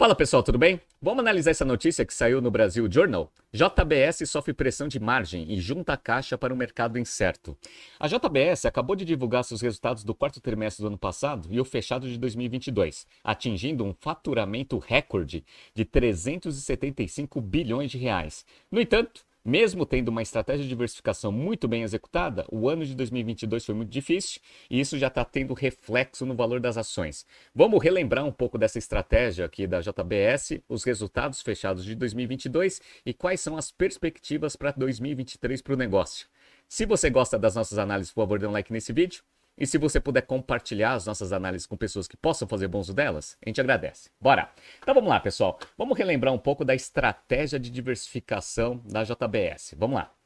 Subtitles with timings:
[0.00, 0.80] Fala pessoal, tudo bem?
[1.02, 3.32] Vamos analisar essa notícia que saiu no Brasil Journal?
[3.52, 7.58] JBS sofre pressão de margem e junta caixa para o mercado incerto.
[7.98, 11.64] A JBS acabou de divulgar seus resultados do quarto trimestre do ano passado e o
[11.64, 15.44] fechado de 2022, atingindo um faturamento recorde
[15.74, 18.46] de 375 bilhões de reais.
[18.70, 23.64] No entanto, mesmo tendo uma estratégia de diversificação muito bem executada, o ano de 2022
[23.64, 27.24] foi muito difícil e isso já está tendo reflexo no valor das ações.
[27.54, 33.14] Vamos relembrar um pouco dessa estratégia aqui da JBS, os resultados fechados de 2022 e
[33.14, 36.28] quais são as perspectivas para 2023 para o negócio.
[36.68, 39.22] Se você gosta das nossas análises, por favor, dê um like nesse vídeo.
[39.58, 42.94] E se você puder compartilhar as nossas análises com pessoas que possam fazer bom uso
[42.94, 44.10] delas, a gente agradece.
[44.20, 44.50] Bora!
[44.80, 45.58] Então vamos lá, pessoal.
[45.76, 49.74] Vamos relembrar um pouco da estratégia de diversificação da JBS.
[49.76, 50.17] Vamos lá.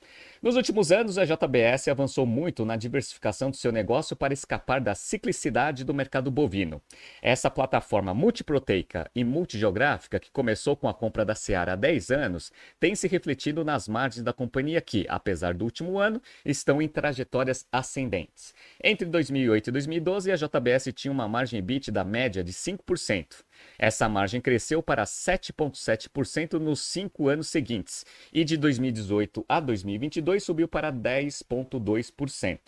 [0.43, 4.93] Nos últimos anos, a JBS avançou muito na diversificação do seu negócio para escapar da
[4.93, 6.83] ciclicidade do mercado bovino.
[7.23, 12.51] Essa plataforma multiproteica e multigeográfica, que começou com a compra da Seara há 10 anos,
[12.81, 17.65] tem se refletido nas margens da companhia que, apesar do último ano, estão em trajetórias
[17.71, 18.53] ascendentes.
[18.83, 23.45] Entre 2008 e 2012, a JBS tinha uma margem EBIT da média de 5%.
[23.79, 30.69] Essa margem cresceu para 7,7% nos cinco anos seguintes e de 2018 a 2022 subiu
[30.69, 32.59] para 10,2%.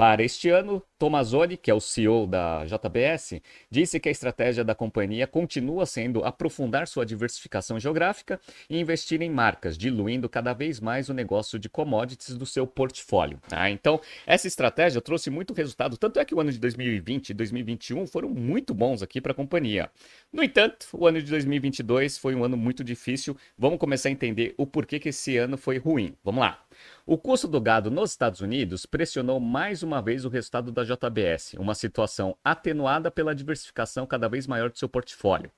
[0.00, 4.74] Para este ano, Tomazoni, que é o CEO da JBS, disse que a estratégia da
[4.74, 11.10] companhia continua sendo aprofundar sua diversificação geográfica e investir em marcas, diluindo cada vez mais
[11.10, 13.38] o negócio de commodities do seu portfólio.
[13.52, 17.34] Ah, então, essa estratégia trouxe muito resultado, tanto é que o ano de 2020 e
[17.34, 19.90] 2021 foram muito bons aqui para a companhia.
[20.32, 23.36] No entanto, o ano de 2022 foi um ano muito difícil.
[23.58, 26.14] Vamos começar a entender o porquê que esse ano foi ruim.
[26.24, 26.58] Vamos lá.
[27.06, 31.54] O custo do gado nos Estados Unidos pressionou mais uma vez o resultado da JBS,
[31.58, 35.50] uma situação atenuada pela diversificação cada vez maior do seu portfólio.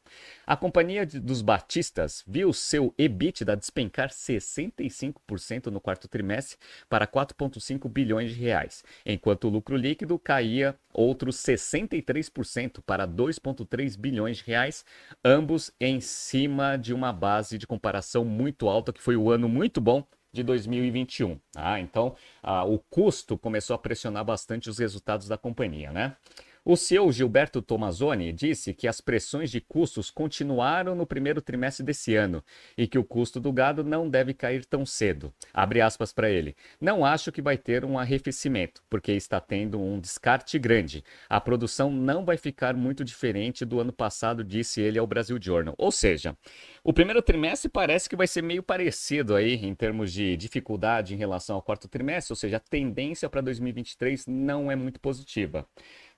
[0.47, 6.57] A companhia dos Batistas viu seu EBITDA despencar 65% no quarto trimestre
[6.89, 14.39] para 4,5 bilhões de reais, enquanto o lucro líquido caía outros 63% para 2,3 bilhões
[14.39, 14.85] de reais,
[15.25, 19.49] ambos em cima de uma base de comparação muito alta, que foi o um ano
[19.49, 21.39] muito bom de 2021.
[21.53, 21.79] Tá?
[21.79, 26.17] Então, ah, o custo começou a pressionar bastante os resultados da companhia, né?
[26.65, 32.15] O CEO Gilberto Tomazoni disse que as pressões de custos continuaram no primeiro trimestre desse
[32.15, 32.41] ano
[32.79, 35.35] e que o custo do gado não deve cair tão cedo.
[35.53, 36.55] Abre aspas para ele.
[36.81, 41.03] Não acho que vai ter um arrefecimento, porque está tendo um descarte grande.
[41.29, 45.75] A produção não vai ficar muito diferente do ano passado, disse ele ao Brasil Journal.
[45.77, 46.37] Ou seja,
[46.85, 51.19] o primeiro trimestre parece que vai ser meio parecido aí em termos de dificuldade em
[51.19, 55.67] relação ao quarto trimestre, ou seja, a tendência para 2023 não é muito positiva.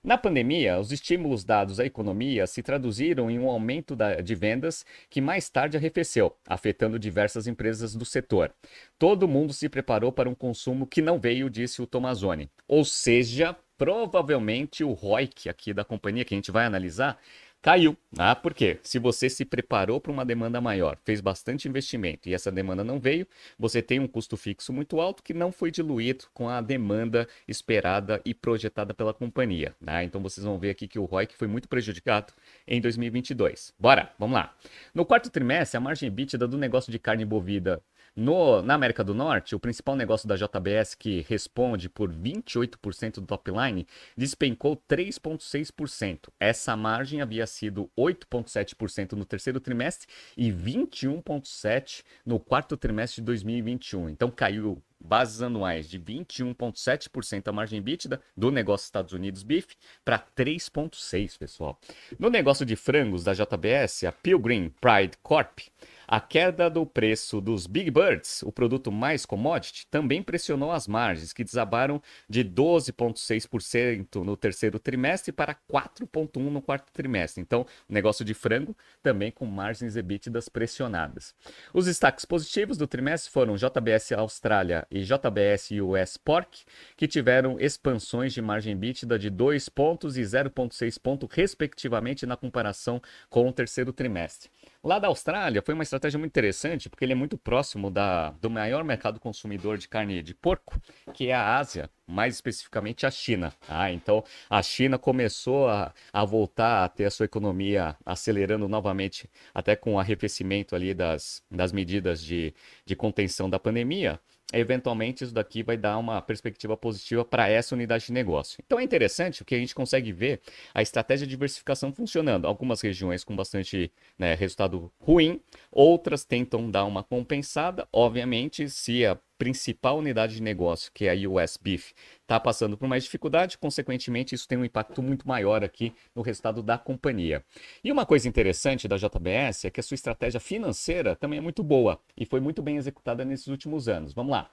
[0.05, 5.19] Na pandemia, os estímulos dados à economia se traduziram em um aumento de vendas que
[5.19, 8.53] mais tarde arrefeceu, afetando diversas empresas do setor.
[8.99, 12.51] Todo mundo se preparou para um consumo que não veio, disse o Tomazoni.
[12.67, 17.19] Ou seja, provavelmente o ROIC aqui da companhia que a gente vai analisar
[17.65, 17.97] caiu.
[18.15, 18.77] Ah, por quê?
[18.83, 22.99] Se você se preparou para uma demanda maior, fez bastante investimento e essa demanda não
[22.99, 23.25] veio,
[23.57, 28.21] você tem um custo fixo muito alto que não foi diluído com a demanda esperada
[28.23, 29.75] e projetada pela companhia.
[29.81, 30.03] Né?
[30.03, 32.33] Então vocês vão ver aqui que o ROIC foi muito prejudicado
[32.67, 33.73] em 2022.
[33.79, 34.53] Bora, vamos lá.
[34.93, 37.81] No quarto trimestre, a margem EBITDA do negócio de carne bovina
[38.15, 43.25] no, na América do Norte, o principal negócio da JBS, que responde por 28% do
[43.25, 46.29] top line, despencou 3,6%.
[46.39, 54.09] Essa margem havia sido 8,7% no terceiro trimestre e 21,7% no quarto trimestre de 2021.
[54.09, 60.19] Então caiu bases anuais de 21,7% a margem bítida do negócio Estados Unidos Beef para
[60.19, 61.79] 3,6%, pessoal.
[62.17, 65.59] No negócio de frangos da JBS, a Pilgrim Pride Corp
[66.07, 71.33] a queda do preço dos Big Birds, o produto mais commodity, também pressionou as margens,
[71.33, 77.41] que desabaram de 12,6% no terceiro trimestre para 4,1% no quarto trimestre.
[77.41, 81.33] Então, negócio de frango também com margens ebítidas pressionadas.
[81.73, 86.63] Os destaques positivos do trimestre foram JBS Austrália e JBS US Pork,
[86.95, 93.01] que tiveram expansões de margem ebítida de 2 pontos e 0,6 pontos, respectivamente, na comparação
[93.29, 94.49] com o terceiro trimestre.
[94.83, 98.51] Lá da Austrália foi uma estratégia muito interessante, porque ele é muito próximo da, do
[98.51, 100.79] maior mercado consumidor de carne de porco,
[101.11, 103.51] que é a Ásia, mais especificamente a China.
[103.67, 109.27] Ah, então a China começou a, a voltar a ter a sua economia acelerando novamente,
[109.53, 112.53] até com o arrefecimento ali das, das medidas de,
[112.85, 114.19] de contenção da pandemia.
[114.53, 118.61] Eventualmente isso daqui vai dar uma perspectiva positiva para essa unidade de negócio.
[118.65, 120.41] Então é interessante porque a gente consegue ver
[120.73, 122.45] a estratégia de diversificação funcionando.
[122.45, 127.87] Algumas regiões com bastante né, resultado ruim, outras tentam dar uma compensada.
[127.91, 131.91] Obviamente, se a principal unidade de negócio, que é a US Beef,
[132.21, 136.63] está passando por mais dificuldade, consequentemente, isso tem um impacto muito maior aqui no resultado
[136.63, 137.43] da companhia.
[137.83, 141.63] E uma coisa interessante da JBS é que a sua estratégia financeira também é muito
[141.63, 144.13] boa e foi muito bem executada nesses últimos anos.
[144.13, 144.49] Vamos lá.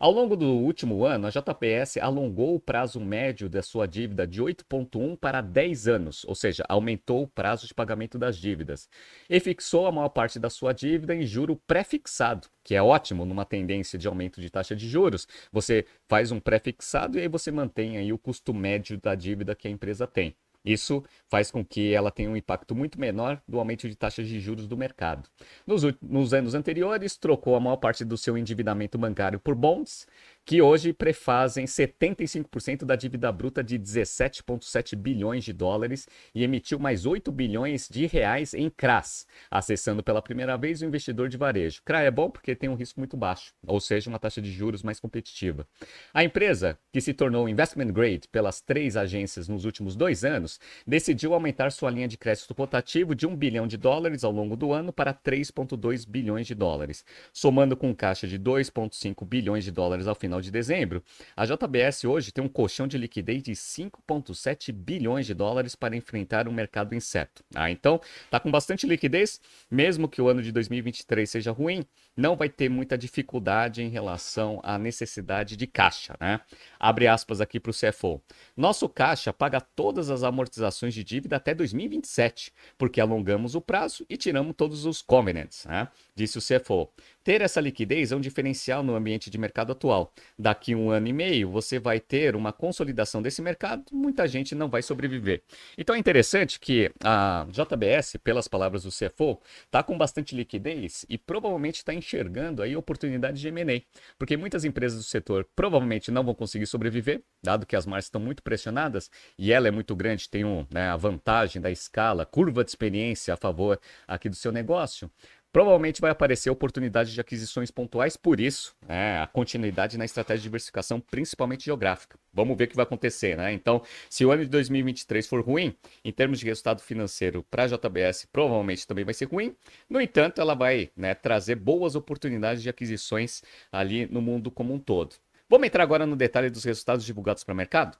[0.00, 4.42] Ao longo do último ano, a JPS alongou o prazo médio da sua dívida de
[4.42, 8.88] 8,1 para 10 anos, ou seja, aumentou o prazo de pagamento das dívidas,
[9.28, 13.44] e fixou a maior parte da sua dívida em juro pré-fixado, que é ótimo numa
[13.44, 15.28] tendência de aumento de taxa de juros.
[15.52, 19.68] Você faz um pré-fixado e aí você mantém aí o custo médio da dívida que
[19.68, 20.34] a empresa tem.
[20.64, 24.38] Isso faz com que ela tenha um impacto muito menor do aumento de taxas de
[24.38, 25.28] juros do mercado.
[25.66, 30.06] Nos, nos anos anteriores, trocou a maior parte do seu endividamento bancário por bonds,
[30.50, 37.06] que hoje prefazem 75% da dívida bruta de 17,7 bilhões de dólares e emitiu mais
[37.06, 41.80] 8 bilhões de reais em CRAS, acessando pela primeira vez o investidor de varejo.
[41.84, 44.82] CRA é bom porque tem um risco muito baixo, ou seja, uma taxa de juros
[44.82, 45.64] mais competitiva.
[46.12, 51.32] A empresa, que se tornou investment grade pelas três agências nos últimos dois anos, decidiu
[51.32, 54.92] aumentar sua linha de crédito rotativo de 1 bilhão de dólares ao longo do ano
[54.92, 60.39] para 3,2 bilhões de dólares, somando com caixa de 2,5 bilhões de dólares ao final
[60.40, 61.04] final de dezembro,
[61.36, 66.48] a JBS hoje tem um colchão de liquidez de 5,7 bilhões de dólares para enfrentar
[66.48, 67.44] um mercado incerto.
[67.54, 69.40] Ah, então, está com bastante liquidez,
[69.70, 71.84] mesmo que o ano de 2023 seja ruim,
[72.20, 76.40] não vai ter muita dificuldade em relação à necessidade de caixa, né?
[76.78, 78.22] Abre aspas aqui para o CFO.
[78.54, 84.18] Nosso caixa paga todas as amortizações de dívida até 2027, porque alongamos o prazo e
[84.18, 85.88] tiramos todos os covenants, né?
[86.14, 86.90] Disse o CFO.
[87.24, 90.12] Ter essa liquidez é um diferencial no ambiente de mercado atual.
[90.38, 94.68] Daqui um ano e meio, você vai ter uma consolidação desse mercado, muita gente não
[94.68, 95.42] vai sobreviver.
[95.76, 101.16] Então é interessante que a JBS, pelas palavras do CFO, está com bastante liquidez e
[101.16, 103.82] provavelmente está enxergando aí oportunidades de M&A,
[104.18, 108.20] porque muitas empresas do setor provavelmente não vão conseguir sobreviver, dado que as margens estão
[108.20, 112.64] muito pressionadas e ela é muito grande, tem um, né, a vantagem da escala, curva
[112.64, 115.10] de experiência a favor aqui do seu negócio.
[115.52, 120.44] Provavelmente vai aparecer oportunidade de aquisições pontuais, por isso, né, a continuidade na estratégia de
[120.44, 122.16] diversificação, principalmente geográfica.
[122.32, 123.52] Vamos ver o que vai acontecer, né?
[123.52, 125.74] Então, se o ano de 2023 for ruim,
[126.04, 129.56] em termos de resultado financeiro para a JBS, provavelmente também vai ser ruim.
[129.88, 133.42] No entanto, ela vai né, trazer boas oportunidades de aquisições
[133.72, 135.16] ali no mundo como um todo.
[135.48, 137.98] Vamos entrar agora no detalhe dos resultados divulgados para o mercado?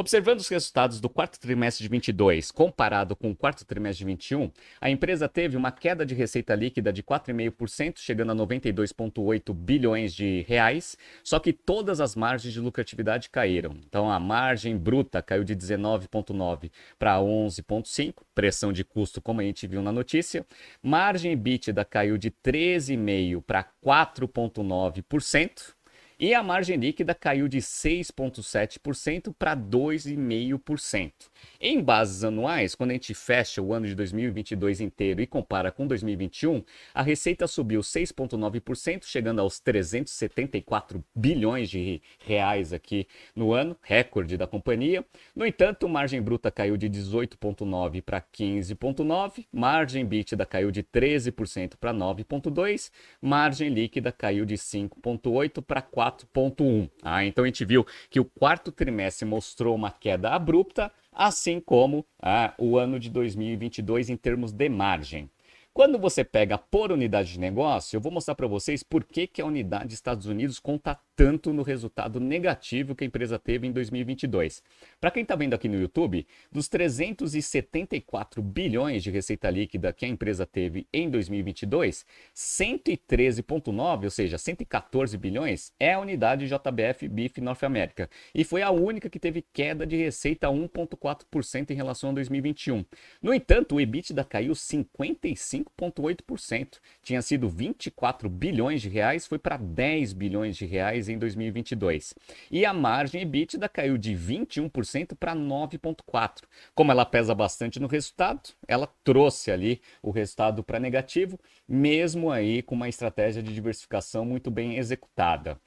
[0.00, 4.48] Observando os resultados do quarto trimestre de 22 comparado com o quarto trimestre de 21,
[4.80, 10.42] a empresa teve uma queda de receita líquida de 4,5%, chegando a 92,8 bilhões de
[10.46, 13.74] reais, só que todas as margens de lucratividade caíram.
[13.88, 19.66] Então a margem bruta caiu de 19,9 para 11,5, pressão de custo como a gente
[19.66, 20.46] viu na notícia.
[20.80, 25.76] Margem EBITDA caiu de 13,5 para 4,9%.
[26.20, 31.12] E a margem líquida caiu de 6,7% para 2,5%.
[31.60, 35.86] Em bases anuais, quando a gente fecha o ano de 2022 inteiro e compara com
[35.86, 44.36] 2021, a receita subiu 6,9%, chegando aos 374 bilhões de reais aqui no ano, recorde
[44.36, 45.06] da companhia.
[45.36, 51.94] No entanto, margem bruta caiu de 18,9% para 15,9%, margem bítida caiu de 13% para
[51.94, 52.90] 9,2%,
[53.22, 56.07] margem líquida caiu de 5,8% para 4%.
[56.10, 56.90] 4,1.
[57.02, 62.04] Ah, então a gente viu que o quarto trimestre mostrou uma queda abrupta, assim como
[62.20, 65.30] ah, o ano de 2022 em termos de margem.
[65.72, 69.40] Quando você pega por unidade de negócio, eu vou mostrar para vocês por que, que
[69.40, 74.62] a unidade Estados Unidos conta tanto no resultado negativo que a empresa teve em 2022.
[75.00, 80.08] Para quem está vendo aqui no YouTube, dos 374 bilhões de receita líquida que a
[80.08, 87.64] empresa teve em 2022, 113,9, ou seja, 114 bilhões, é a unidade JBF Beef North
[87.64, 88.08] America.
[88.32, 92.84] E foi a única que teve queda de receita 1,4% em relação a 2021.
[93.20, 96.78] No entanto, o EBITDA caiu 55,8%.
[97.02, 102.14] Tinha sido 24 bilhões de reais, foi para 10 bilhões de reais em 2022.
[102.50, 106.42] E a margem EBITDA caiu de 21% para 9,4%.
[106.74, 111.38] Como ela pesa bastante no resultado, ela trouxe ali o resultado para negativo,
[111.68, 115.58] mesmo aí com uma estratégia de diversificação muito bem executada.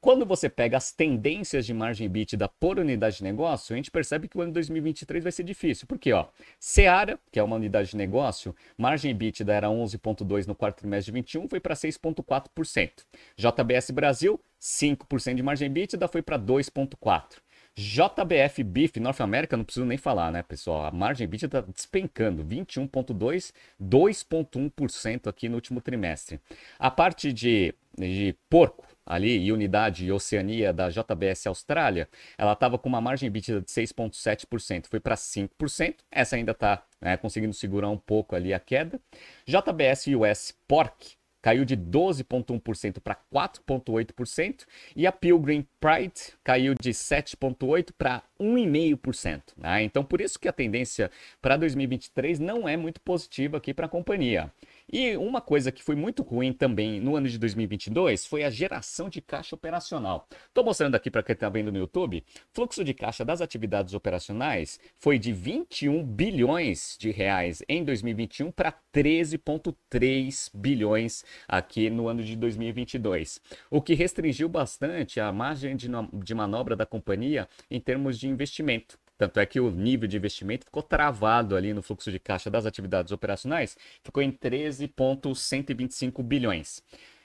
[0.00, 4.28] Quando você pega as tendências de margem EBITDA por unidade de negócio, a gente percebe
[4.28, 5.86] que o ano 2023 vai ser difícil.
[5.86, 6.10] Por quê?
[6.14, 6.26] Ó,
[6.58, 11.12] Seara, que é uma unidade de negócio, margem EBITDA era 11,2% no quarto trimestre de
[11.12, 12.90] 21, foi para 6,4%.
[13.36, 17.36] JBS Brasil, 5% de margem EBITDA, foi para 2,4%.
[17.74, 20.86] JBF Beef North America, não preciso nem falar, né, pessoal?
[20.86, 26.40] A margem EBITDA está despencando, 21,2%, 2,1% aqui no último trimestre.
[26.78, 32.88] A parte de, de porco, ali, e unidade Oceania da JBS Austrália, ela estava com
[32.88, 37.98] uma margem EBITDA de 6,7%, foi para 5%, essa ainda está né, conseguindo segurar um
[37.98, 39.00] pouco ali a queda.
[39.46, 47.90] JBS US Pork, caiu de 12,1% para 4,8%, e a Pilgrim Pride caiu de 7,8%
[47.96, 49.42] para 1,5%.
[49.56, 49.82] Né?
[49.82, 53.88] Então, por isso que a tendência para 2023 não é muito positiva aqui para a
[53.88, 54.52] companhia.
[54.92, 59.08] E uma coisa que foi muito ruim também no ano de 2022 foi a geração
[59.08, 60.26] de caixa operacional.
[60.48, 64.80] Estou mostrando aqui para quem está vendo no YouTube, fluxo de caixa das atividades operacionais
[64.98, 72.34] foi de 21 bilhões de reais em 2021 para 13,3 bilhões aqui no ano de
[72.34, 78.98] 2022, o que restringiu bastante a margem de manobra da companhia em termos de investimento.
[79.20, 82.64] Tanto é que o nível de investimento ficou travado ali no fluxo de caixa das
[82.64, 86.82] atividades operacionais, ficou em 13,125 bilhões.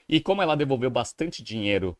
[0.08, 1.96] E como ela devolveu bastante dinheiro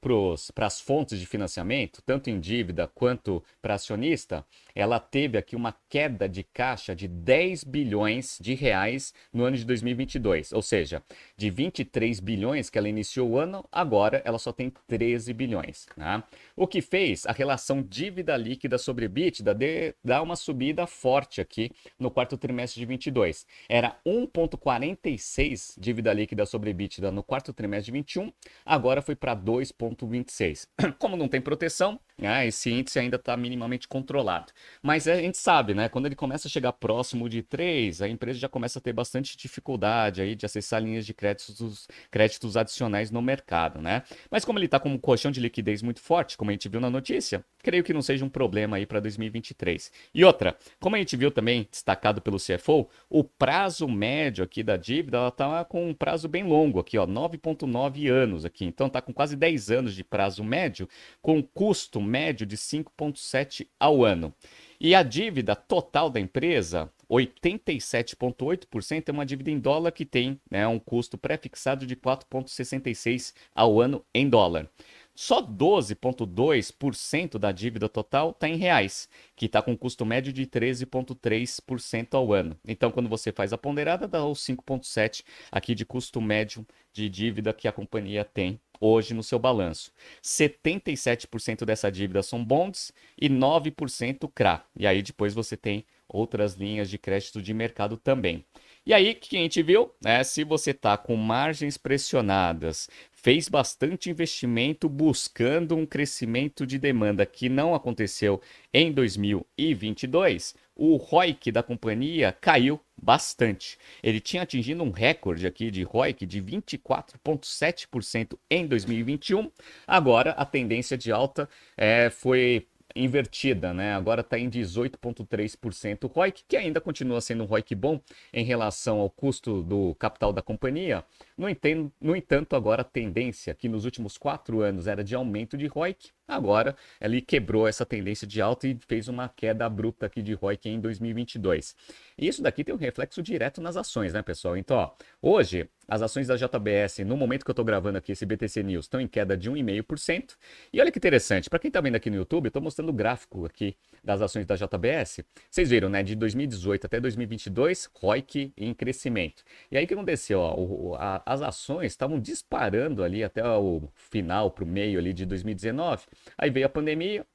[0.54, 4.46] para as fontes de financiamento, tanto em dívida quanto para acionista,
[4.76, 9.64] ela teve aqui uma queda de caixa de 10 bilhões de reais no ano de
[9.64, 10.52] 2022.
[10.52, 11.02] Ou seja,
[11.36, 15.86] de 23 bilhões que ela iniciou o ano, agora ela só tem 13 bilhões.
[15.96, 16.22] Né?
[16.54, 22.10] O que fez a relação dívida líquida sobre EBITDA dar uma subida forte aqui no
[22.10, 23.44] quarto trimestre de 22.
[23.68, 28.32] Era 1,46 dívida líquida sobre EBITDA no quarto trimestre de 2021,
[28.64, 30.68] agora foi para 2,26.
[30.98, 34.52] Como não tem proteção, né, esse índice ainda está minimamente controlado.
[34.82, 35.88] Mas a gente sabe, né?
[35.88, 39.36] Quando ele começa a chegar próximo de 3, a empresa já começa a ter bastante
[39.36, 44.02] dificuldade aí de acessar linhas de créditos, créditos adicionais no mercado, né?
[44.30, 46.80] Mas como ele está com um colchão de liquidez muito forte, como a gente viu
[46.80, 49.92] na notícia, creio que não seja um problema aí para 2023.
[50.14, 54.76] E outra, como a gente viu também destacado pelo CFO, o prazo médio aqui da
[54.76, 58.64] dívida, ela tá com um prazo bem longo aqui, ó, 9.9 anos aqui.
[58.64, 60.88] Então tá com quase 10 anos de prazo médio,
[61.20, 64.32] com custo médio de 5.7 ao ano.
[64.80, 70.66] E a dívida total da empresa, 87,8% é uma dívida em dólar que tem né,
[70.66, 74.70] um custo pré-fixado de 4,66 ao ano em dólar.
[75.14, 82.14] Só 12,2% da dívida total está em reais, que está com custo médio de 13,3%
[82.14, 82.54] ao ano.
[82.68, 87.54] Então, quando você faz a ponderada, dá os 5,7% aqui de custo médio de dívida
[87.54, 89.92] que a companhia tem hoje no seu balanço.
[90.22, 94.64] 77% dessa dívida são bonds e 9% CRA.
[94.78, 98.44] E aí depois você tem outras linhas de crédito de mercado também.
[98.86, 100.22] E aí, que a gente viu, né?
[100.22, 107.48] Se você está com margens pressionadas, fez bastante investimento buscando um crescimento de demanda que
[107.48, 108.40] não aconteceu
[108.72, 113.76] em 2022, o ROIC da companhia caiu bastante.
[114.00, 119.50] Ele tinha atingido um recorde aqui de ROIC de 24,7% em 2021.
[119.84, 123.94] Agora a tendência de alta é, foi invertida, né?
[123.94, 128.00] Agora está em 18,3% ROIC, que ainda continua sendo um ROIC bom
[128.32, 131.04] em relação ao custo do capital da companhia.
[131.36, 136.10] No, entanto, agora a tendência, que nos últimos quatro anos era de aumento de ROIC,
[136.26, 140.68] agora ele quebrou essa tendência de alta e fez uma queda abrupta aqui de ROIC
[140.68, 141.74] em 2022.
[142.18, 144.56] E isso daqui tem um reflexo direto nas ações, né, pessoal?
[144.56, 144.90] Então, ó,
[145.20, 148.86] hoje as ações da JBS, no momento que eu estou gravando aqui esse BTC News,
[148.86, 150.36] estão em queda de 1,5%.
[150.72, 152.92] E olha que interessante, para quem está vendo aqui no YouTube, eu estou mostrando o
[152.92, 155.20] gráfico aqui das ações da JBS.
[155.48, 156.02] Vocês viram, né?
[156.02, 159.44] De 2018 até 2022, ROIC em crescimento.
[159.70, 160.40] E aí o que aconteceu?
[160.40, 166.04] Ó, as ações estavam disparando ali até o final, para o meio ali de 2019.
[166.38, 167.26] Aí veio a pandemia,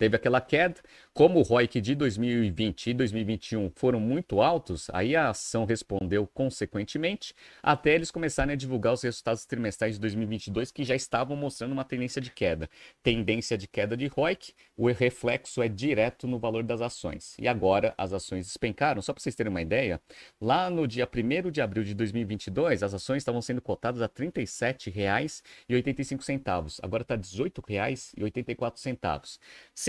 [0.00, 0.80] teve aquela queda.
[1.12, 7.34] Como o ROIC de 2020 e 2021 foram muito altos, aí a ação respondeu consequentemente,
[7.62, 11.84] até eles começarem a divulgar os resultados trimestrais de 2022 que já estavam mostrando uma
[11.84, 12.70] tendência de queda.
[13.02, 17.36] Tendência de queda de ROIC, o reflexo é direto no valor das ações.
[17.38, 19.02] E agora as ações despencaram.
[19.02, 20.00] Só para vocês terem uma ideia,
[20.40, 24.12] lá no dia 1 de abril de 2022, as ações estavam sendo cotadas a R$
[24.30, 26.80] 37,85.
[26.82, 29.38] Agora está R$ 18,84.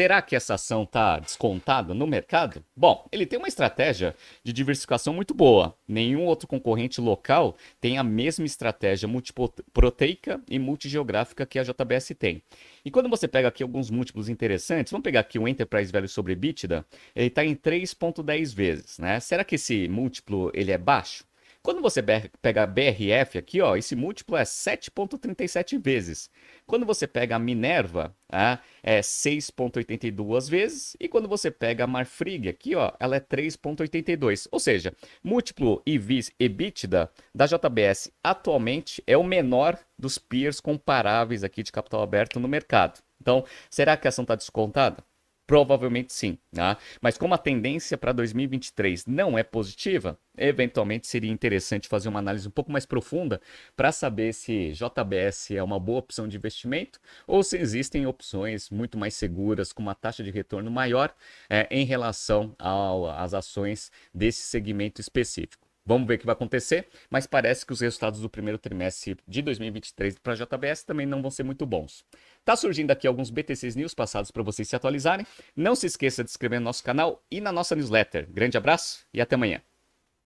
[0.02, 2.66] Será que essa ação está descontada no mercado?
[2.76, 5.78] Bom, ele tem uma estratégia de diversificação muito boa.
[5.88, 12.42] Nenhum outro concorrente local tem a mesma estratégia multiproteica e multigeográfica que a JBS tem.
[12.84, 16.34] E quando você pega aqui alguns múltiplos interessantes, vamos pegar aqui o Enterprise Value sobre
[16.34, 16.84] EBITDA,
[17.16, 19.20] ele está em 3.10 vezes, né?
[19.20, 21.24] Será que esse múltiplo ele é baixo?
[21.64, 26.28] Quando você pega a BRF aqui, ó, esse múltiplo é 7,37 vezes.
[26.66, 30.98] Quando você pega a Minerva, é, é 6,82 vezes.
[31.00, 34.48] E quando você pega a Marfrig aqui, ó, ela é 3,82.
[34.52, 34.92] Ou seja,
[35.24, 42.02] múltiplo EV EBITDA da JBS atualmente é o menor dos peers comparáveis aqui de capital
[42.02, 43.04] aberto no mercado.
[43.22, 45.04] Então, será que a ação está descontada?
[45.52, 46.78] Provavelmente sim, né?
[47.02, 52.48] mas como a tendência para 2023 não é positiva, eventualmente seria interessante fazer uma análise
[52.48, 53.42] um pouco mais profunda
[53.76, 58.98] para saber se JBS é uma boa opção de investimento ou se existem opções muito
[58.98, 61.14] mais seguras com uma taxa de retorno maior
[61.50, 65.68] é, em relação às ações desse segmento específico.
[65.84, 69.42] Vamos ver o que vai acontecer, mas parece que os resultados do primeiro trimestre de
[69.42, 72.06] 2023 para JBS também não vão ser muito bons.
[72.44, 75.26] Tá surgindo aqui alguns BTCs News passados para vocês se atualizarem.
[75.56, 78.28] Não se esqueça de se inscrever no nosso canal e na nossa newsletter.
[78.32, 79.62] Grande abraço e até amanhã.